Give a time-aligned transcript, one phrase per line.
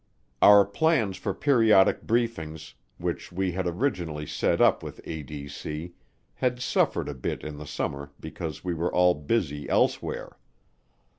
[0.41, 5.91] Our plans for periodic briefings, which we had originally set up with ADC,
[6.33, 10.39] had suffered a bit in the summer because we were all busy elsewhere.